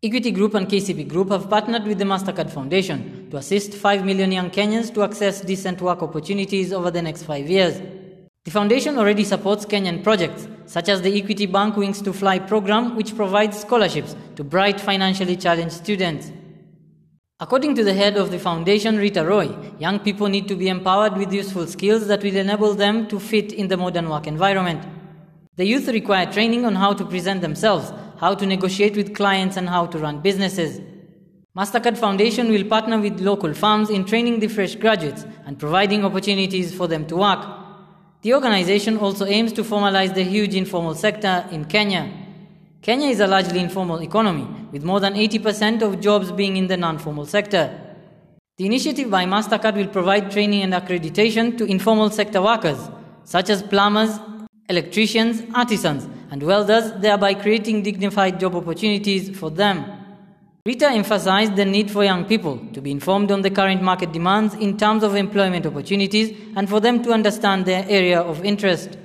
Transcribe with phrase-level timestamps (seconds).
[0.00, 4.30] Equity Group and KCB Group have partnered with the MasterCard Foundation to assist 5 million
[4.30, 7.82] young Kenyans to access decent work opportunities over the next five years.
[8.44, 12.94] The foundation already supports Kenyan projects, such as the Equity Bank Wings to Fly program,
[12.94, 16.30] which provides scholarships to bright financially challenged students.
[17.40, 19.48] According to the head of the foundation, Reeta Roy,
[19.80, 23.52] young people need to be empowered with useful skills that will enable them to fit
[23.52, 24.80] in the modern work environment.
[25.56, 29.68] The youth require training on how to present themselves how to negotiate with clients, and
[29.68, 30.80] how to run businesses.
[31.56, 36.72] MasterCard Foundation will partner with local firms in training the fresh graduates and providing opportunities
[36.72, 37.44] for them to work.
[38.22, 42.12] The organization also aims to formalize the huge informal sector in Kenya.
[42.82, 46.76] Kenya is a largely informal economy, with more than 80% of jobs being in the
[46.76, 47.78] non formal sector.
[48.56, 52.78] The initiative by MasterCard will provide training and accreditation to informal sector workers,
[53.24, 54.18] such as plumbers,
[54.68, 59.84] electricians, artisans, and welders, thereby creating dignified job opportunities for them.
[60.66, 64.54] Reeta emphasized the need for young people to be informed on the current market demands
[64.54, 68.98] in terms of employment opportunities and for them to understand their area of interest.